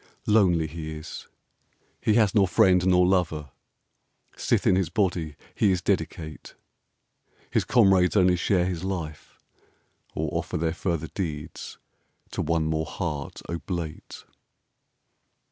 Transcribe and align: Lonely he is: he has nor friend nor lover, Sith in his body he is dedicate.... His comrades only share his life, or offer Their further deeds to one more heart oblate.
Lonely 0.25 0.65
he 0.65 0.95
is: 0.97 1.27
he 2.01 2.15
has 2.15 2.33
nor 2.33 2.47
friend 2.47 2.87
nor 2.87 3.05
lover, 3.05 3.51
Sith 4.35 4.65
in 4.65 4.75
his 4.75 4.89
body 4.89 5.35
he 5.53 5.69
is 5.71 5.79
dedicate.... 5.83 6.55
His 7.51 7.65
comrades 7.65 8.15
only 8.15 8.35
share 8.35 8.65
his 8.65 8.83
life, 8.83 9.37
or 10.15 10.27
offer 10.35 10.57
Their 10.57 10.73
further 10.73 11.09
deeds 11.13 11.77
to 12.31 12.41
one 12.41 12.65
more 12.65 12.87
heart 12.87 13.43
oblate. 13.47 14.23